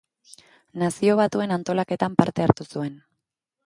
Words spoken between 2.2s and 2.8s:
parte hartu